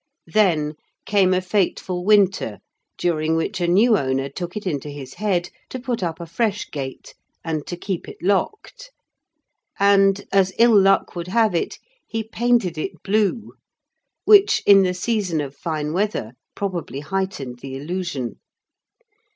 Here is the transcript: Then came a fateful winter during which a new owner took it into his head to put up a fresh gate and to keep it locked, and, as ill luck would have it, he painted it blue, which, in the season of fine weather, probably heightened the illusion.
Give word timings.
Then 0.33 0.73
came 1.05 1.31
a 1.31 1.41
fateful 1.41 2.03
winter 2.03 2.57
during 2.97 3.35
which 3.35 3.61
a 3.61 3.67
new 3.67 3.95
owner 3.99 4.29
took 4.29 4.57
it 4.57 4.65
into 4.65 4.89
his 4.89 5.13
head 5.13 5.51
to 5.69 5.77
put 5.79 6.01
up 6.01 6.19
a 6.19 6.25
fresh 6.25 6.71
gate 6.71 7.13
and 7.43 7.67
to 7.67 7.77
keep 7.77 8.09
it 8.09 8.17
locked, 8.19 8.89
and, 9.79 10.25
as 10.31 10.53
ill 10.57 10.75
luck 10.75 11.15
would 11.15 11.27
have 11.27 11.53
it, 11.53 11.77
he 12.07 12.23
painted 12.23 12.79
it 12.79 13.03
blue, 13.03 13.53
which, 14.25 14.63
in 14.65 14.81
the 14.81 14.95
season 14.95 15.39
of 15.39 15.55
fine 15.55 15.93
weather, 15.93 16.31
probably 16.55 17.01
heightened 17.01 17.59
the 17.59 17.75
illusion. 17.75 18.39